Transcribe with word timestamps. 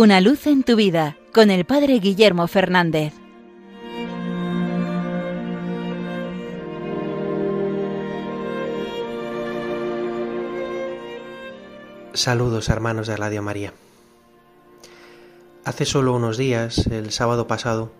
Una 0.00 0.20
luz 0.20 0.46
en 0.46 0.62
tu 0.62 0.76
vida 0.76 1.16
con 1.34 1.50
el 1.50 1.64
Padre 1.64 1.98
Guillermo 1.98 2.46
Fernández. 2.46 3.14
Saludos 12.12 12.68
hermanos 12.68 13.08
de 13.08 13.16
Radio 13.16 13.42
María. 13.42 13.72
Hace 15.64 15.84
solo 15.84 16.14
unos 16.14 16.36
días, 16.36 16.86
el 16.86 17.10
sábado 17.10 17.48
pasado, 17.48 17.90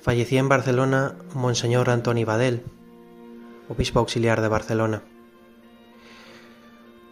fallecía 0.00 0.38
en 0.38 0.48
Barcelona 0.48 1.16
Monseñor 1.34 1.90
Antoni 1.90 2.22
Badel, 2.22 2.62
obispo 3.68 3.98
auxiliar 3.98 4.40
de 4.40 4.46
Barcelona. 4.46 5.02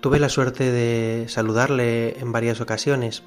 Tuve 0.01 0.21
la 0.21 0.29
suerte 0.29 0.71
de 0.71 1.27
saludarle 1.29 2.21
en 2.21 2.31
varias 2.31 2.61
ocasiones 2.61 3.25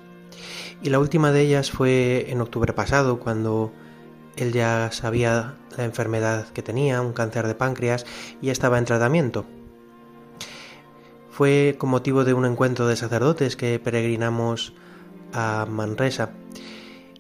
y 0.82 0.90
la 0.90 1.00
última 1.00 1.32
de 1.32 1.42
ellas 1.42 1.72
fue 1.72 2.28
en 2.30 2.42
octubre 2.42 2.74
pasado 2.74 3.20
cuando 3.20 3.72
él 4.36 4.54
ya 4.54 4.90
sabía 4.92 5.56
la 5.78 5.84
enfermedad 5.84 6.48
que 6.50 6.62
tenía, 6.62 7.02
un 7.02 7.14
cáncer 7.14 7.48
de 7.48 7.56
páncreas 7.56 8.06
y 8.42 8.50
estaba 8.50 8.78
en 8.78 8.86
tratamiento. 8.86 9.46
Fue 11.30 11.76
con 11.78 11.90
motivo 11.90 12.24
de 12.24 12.34
un 12.34 12.46
encuentro 12.46 12.88
de 12.88 12.96
sacerdotes 12.96 13.56
que 13.56 13.80
peregrinamos 13.80 14.74
a 15.34 15.66
Manresa 15.70 16.32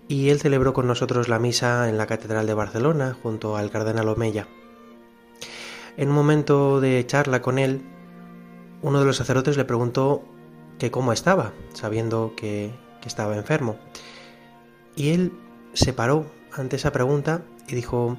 y 0.07 0.29
él 0.29 0.39
celebró 0.39 0.73
con 0.73 0.87
nosotros 0.87 1.27
la 1.27 1.39
misa 1.39 1.87
en 1.89 1.97
la 1.97 2.07
Catedral 2.07 2.47
de 2.47 2.53
Barcelona 2.53 3.15
junto 3.21 3.55
al 3.55 3.69
cardenal 3.69 4.07
Omeya. 4.07 4.47
En 5.97 6.09
un 6.09 6.15
momento 6.15 6.81
de 6.81 7.05
charla 7.05 7.41
con 7.41 7.59
él, 7.59 7.81
uno 8.81 8.99
de 8.99 9.05
los 9.05 9.17
sacerdotes 9.17 9.57
le 9.57 9.65
preguntó 9.65 10.23
que 10.79 10.91
cómo 10.91 11.11
estaba, 11.11 11.51
sabiendo 11.73 12.33
que, 13.01 13.07
estaba 13.07 13.35
enfermo. 13.35 13.77
Y 14.95 15.09
él 15.09 15.31
se 15.73 15.93
paró 15.93 16.25
ante 16.51 16.75
esa 16.75 16.91
pregunta 16.91 17.43
y 17.67 17.75
dijo 17.75 18.17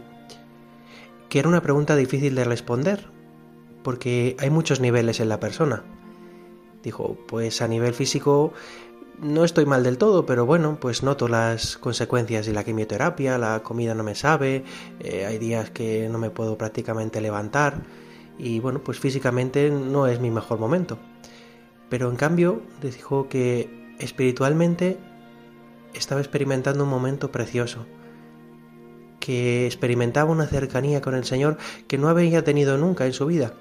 que 1.28 1.39
era 1.39 1.48
una 1.48 1.62
pregunta 1.62 1.97
difícil 1.97 2.34
de 2.34 2.45
responder, 2.45 3.06
porque 3.83 4.36
hay 4.39 4.51
muchos 4.51 4.81
niveles 4.81 5.20
en 5.20 5.28
la 5.28 5.41
persona. 5.41 5.84
Dijo, 6.83 7.19
pues 7.27 7.62
a 7.62 7.69
nivel 7.69 7.95
físico 7.95 8.53
no 9.20 9.45
estoy 9.45 9.67
mal 9.67 9.83
del 9.83 9.98
todo, 9.98 10.25
pero 10.25 10.47
bueno, 10.47 10.78
pues 10.81 11.03
noto 11.03 11.28
las 11.28 11.77
consecuencias 11.77 12.47
de 12.47 12.53
la 12.53 12.64
quimioterapia, 12.64 13.36
la 13.36 13.62
comida 13.62 13.95
no 13.95 14.03
me 14.03 14.14
sabe, 14.14 14.64
eh, 14.98 15.27
hay 15.27 15.39
días 15.39 15.70
que 15.70 16.08
no 16.08 16.19
me 16.19 16.31
puedo 16.31 16.56
prácticamente 16.56 17.20
levantar 17.20 17.83
y 18.39 18.61
bueno, 18.61 18.83
pues 18.83 18.98
físicamente 18.98 19.70
no 19.70 20.06
es 20.06 20.20
mi 20.20 20.31
mejor 20.31 20.58
momento. 20.58 20.98
Pero 21.91 22.08
en 22.08 22.17
cambio 22.17 22.62
dijo 22.81 23.28
que 23.28 23.80
espiritualmente 24.01 24.98
estaba 25.95 26.20
experimentando 26.20 26.84
un 26.84 26.91
momento 26.91 27.31
precioso, 27.31 27.87
que 29.19 29.67
experimentaba 29.67 30.31
una 30.31 30.47
cercanía 30.47 31.01
con 31.01 31.15
el 31.15 31.25
Señor 31.25 31.59
que 31.87 31.98
no 31.98 32.09
había 32.09 32.42
tenido 32.42 32.79
nunca 32.79 33.07
en 33.07 33.12
su 33.12 33.27
vida. 33.27 33.55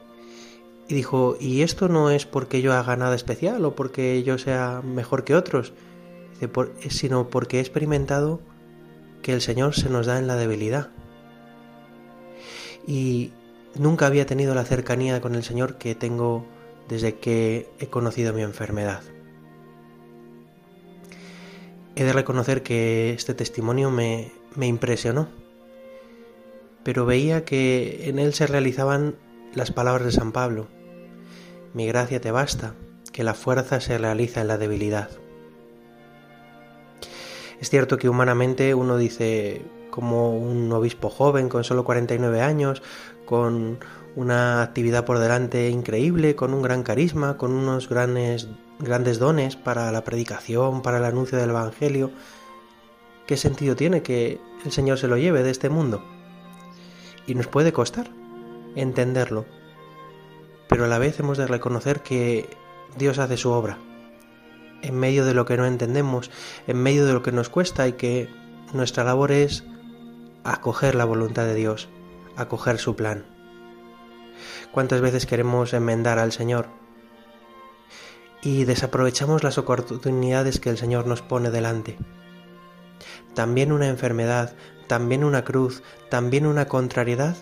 Y 0.87 0.95
dijo, 0.95 1.37
y 1.39 1.61
esto 1.61 1.87
no 1.87 2.09
es 2.09 2.25
porque 2.25 2.61
yo 2.61 2.73
haga 2.73 2.95
nada 2.95 3.15
especial 3.15 3.63
o 3.63 3.75
porque 3.75 4.23
yo 4.23 4.37
sea 4.39 4.81
mejor 4.83 5.23
que 5.23 5.35
otros, 5.35 5.73
sino 6.89 7.29
porque 7.29 7.57
he 7.57 7.61
experimentado 7.61 8.41
que 9.21 9.33
el 9.33 9.41
Señor 9.41 9.75
se 9.75 9.89
nos 9.89 10.07
da 10.07 10.17
en 10.17 10.27
la 10.27 10.35
debilidad. 10.35 10.89
Y 12.87 13.31
nunca 13.75 14.07
había 14.07 14.25
tenido 14.25 14.55
la 14.55 14.63
cercanía 14.63 15.21
con 15.21 15.35
el 15.35 15.43
Señor 15.43 15.77
que 15.77 15.93
tengo 15.93 16.45
desde 16.87 17.19
que 17.19 17.69
he 17.79 17.87
conocido 17.87 18.33
mi 18.33 18.41
enfermedad. 18.41 19.01
He 21.99 22.05
de 22.05 22.13
reconocer 22.13 22.63
que 22.63 23.11
este 23.11 23.33
testimonio 23.33 23.91
me, 23.91 24.31
me 24.55 24.67
impresionó, 24.67 25.27
pero 26.81 27.05
veía 27.05 27.43
que 27.43 28.07
en 28.07 28.19
él 28.19 28.33
se 28.33 28.47
realizaban 28.47 29.17
las 29.53 29.71
palabras 29.71 30.05
de 30.05 30.13
San 30.13 30.31
Pablo. 30.31 30.69
Mi 31.73 31.87
gracia 31.87 32.21
te 32.21 32.31
basta, 32.31 32.73
que 33.11 33.25
la 33.25 33.33
fuerza 33.33 33.81
se 33.81 33.97
realiza 33.97 34.39
en 34.39 34.47
la 34.47 34.57
debilidad. 34.57 35.09
Es 37.59 37.69
cierto 37.69 37.97
que 37.97 38.07
humanamente 38.07 38.73
uno 38.75 38.95
dice, 38.95 39.61
como 39.89 40.37
un 40.37 40.71
obispo 40.71 41.09
joven 41.09 41.49
con 41.49 41.63
solo 41.63 41.83
49 41.83 42.41
años, 42.41 42.81
con 43.25 43.79
una 44.15 44.61
actividad 44.61 45.05
por 45.05 45.19
delante 45.19 45.69
increíble, 45.69 46.35
con 46.35 46.53
un 46.53 46.61
gran 46.61 46.83
carisma, 46.83 47.37
con 47.37 47.51
unos 47.51 47.89
grandes, 47.89 48.47
grandes 48.79 49.19
dones 49.19 49.55
para 49.55 49.91
la 49.91 50.03
predicación, 50.03 50.81
para 50.81 50.97
el 50.97 51.05
anuncio 51.05 51.37
del 51.37 51.51
Evangelio. 51.51 52.11
¿Qué 53.27 53.37
sentido 53.37 53.75
tiene 53.75 54.01
que 54.01 54.41
el 54.65 54.71
Señor 54.71 54.97
se 54.97 55.07
lo 55.07 55.17
lleve 55.17 55.43
de 55.43 55.51
este 55.51 55.69
mundo? 55.69 56.03
Y 57.27 57.35
nos 57.35 57.47
puede 57.47 57.71
costar 57.71 58.09
entenderlo, 58.75 59.45
pero 60.67 60.85
a 60.85 60.87
la 60.87 60.99
vez 60.99 61.19
hemos 61.19 61.37
de 61.37 61.47
reconocer 61.47 62.01
que 62.01 62.49
Dios 62.97 63.19
hace 63.19 63.37
su 63.37 63.51
obra, 63.51 63.77
en 64.81 64.95
medio 64.95 65.25
de 65.25 65.33
lo 65.33 65.45
que 65.45 65.57
no 65.57 65.65
entendemos, 65.65 66.31
en 66.67 66.81
medio 66.81 67.05
de 67.05 67.13
lo 67.13 67.21
que 67.21 67.31
nos 67.31 67.49
cuesta 67.49 67.87
y 67.87 67.93
que 67.93 68.29
nuestra 68.73 69.03
labor 69.03 69.31
es 69.31 69.63
acoger 70.43 70.95
la 70.95 71.05
voluntad 71.05 71.45
de 71.45 71.55
Dios 71.55 71.89
acoger 72.39 72.79
su 72.79 72.95
plan. 72.95 73.25
¿Cuántas 74.71 75.01
veces 75.01 75.25
queremos 75.25 75.73
enmendar 75.73 76.19
al 76.19 76.31
Señor? 76.31 76.67
Y 78.41 78.63
desaprovechamos 78.63 79.43
las 79.43 79.57
oportunidades 79.57 80.59
que 80.59 80.69
el 80.69 80.77
Señor 80.77 81.05
nos 81.05 81.21
pone 81.21 81.51
delante. 81.51 81.97
También 83.33 83.73
una 83.73 83.89
enfermedad, 83.89 84.55
también 84.87 85.25
una 85.25 85.43
cruz, 85.43 85.83
también 86.09 86.45
una 86.45 86.65
contrariedad 86.67 87.35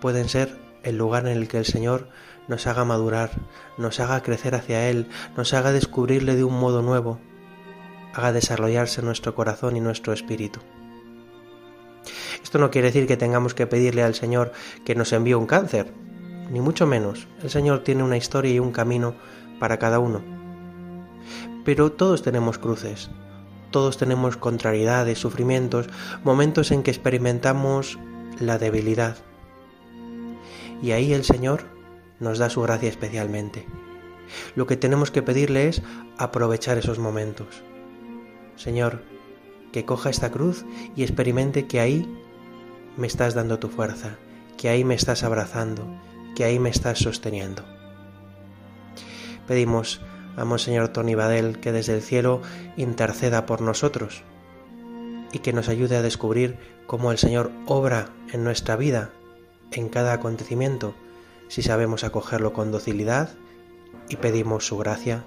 pueden 0.00 0.28
ser 0.28 0.58
el 0.84 0.96
lugar 0.96 1.26
en 1.26 1.36
el 1.36 1.48
que 1.48 1.58
el 1.58 1.66
Señor 1.66 2.08
nos 2.46 2.66
haga 2.66 2.84
madurar, 2.84 3.30
nos 3.76 3.98
haga 3.98 4.22
crecer 4.22 4.54
hacia 4.54 4.88
Él, 4.88 5.08
nos 5.36 5.52
haga 5.52 5.72
descubrirle 5.72 6.36
de 6.36 6.44
un 6.44 6.58
modo 6.58 6.80
nuevo, 6.80 7.18
haga 8.14 8.32
desarrollarse 8.32 9.02
nuestro 9.02 9.34
corazón 9.34 9.76
y 9.76 9.80
nuestro 9.80 10.12
espíritu. 10.12 10.60
Esto 12.50 12.58
no 12.58 12.72
quiere 12.72 12.88
decir 12.88 13.06
que 13.06 13.16
tengamos 13.16 13.54
que 13.54 13.68
pedirle 13.68 14.02
al 14.02 14.16
Señor 14.16 14.50
que 14.84 14.96
nos 14.96 15.12
envíe 15.12 15.34
un 15.34 15.46
cáncer, 15.46 15.92
ni 16.50 16.58
mucho 16.58 16.84
menos. 16.84 17.28
El 17.44 17.50
Señor 17.50 17.84
tiene 17.84 18.02
una 18.02 18.16
historia 18.16 18.52
y 18.52 18.58
un 18.58 18.72
camino 18.72 19.14
para 19.60 19.78
cada 19.78 20.00
uno. 20.00 20.20
Pero 21.64 21.92
todos 21.92 22.22
tenemos 22.22 22.58
cruces, 22.58 23.08
todos 23.70 23.98
tenemos 23.98 24.36
contrariedades, 24.36 25.20
sufrimientos, 25.20 25.86
momentos 26.24 26.72
en 26.72 26.82
que 26.82 26.90
experimentamos 26.90 28.00
la 28.40 28.58
debilidad. 28.58 29.16
Y 30.82 30.90
ahí 30.90 31.12
el 31.12 31.22
Señor 31.22 31.66
nos 32.18 32.38
da 32.38 32.50
su 32.50 32.62
gracia 32.62 32.88
especialmente. 32.88 33.64
Lo 34.56 34.66
que 34.66 34.76
tenemos 34.76 35.12
que 35.12 35.22
pedirle 35.22 35.68
es 35.68 35.82
aprovechar 36.18 36.78
esos 36.78 36.98
momentos. 36.98 37.62
Señor, 38.56 39.04
que 39.70 39.84
coja 39.84 40.10
esta 40.10 40.32
cruz 40.32 40.64
y 40.96 41.04
experimente 41.04 41.68
que 41.68 41.78
ahí 41.78 42.12
me 43.00 43.06
estás 43.06 43.34
dando 43.34 43.58
tu 43.58 43.68
fuerza, 43.68 44.18
que 44.58 44.68
ahí 44.68 44.84
me 44.84 44.94
estás 44.94 45.24
abrazando, 45.24 45.82
que 46.36 46.44
ahí 46.44 46.58
me 46.58 46.68
estás 46.68 46.98
sosteniendo. 46.98 47.64
Pedimos 49.48 50.02
a 50.36 50.44
Monseñor 50.44 50.88
Tony 50.88 51.14
Badel 51.14 51.58
que 51.60 51.72
desde 51.72 51.94
el 51.94 52.02
cielo 52.02 52.42
interceda 52.76 53.46
por 53.46 53.62
nosotros 53.62 54.22
y 55.32 55.38
que 55.38 55.52
nos 55.54 55.68
ayude 55.68 55.96
a 55.96 56.02
descubrir 56.02 56.58
cómo 56.86 57.10
el 57.10 57.18
Señor 57.18 57.50
obra 57.66 58.10
en 58.32 58.44
nuestra 58.44 58.76
vida, 58.76 59.10
en 59.72 59.88
cada 59.88 60.12
acontecimiento, 60.12 60.94
si 61.48 61.62
sabemos 61.62 62.04
acogerlo 62.04 62.52
con 62.52 62.70
docilidad 62.70 63.30
y 64.08 64.16
pedimos 64.16 64.66
su 64.66 64.76
gracia 64.76 65.24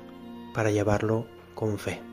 para 0.53 0.71
llevarlo 0.71 1.25
con 1.55 1.79
fe. 1.79 2.12